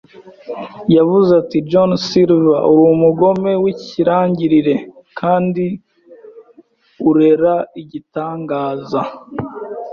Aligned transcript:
Yavuze 0.95 1.31
ati: 1.41 1.57
“John 1.69 1.91
Silver, 2.07 2.61
uri 2.71 2.83
umugome 2.95 3.51
w'ikirangirire 3.63 4.75
kandi 5.19 5.65
urera- 7.09 7.55
igitangaza 7.81 9.01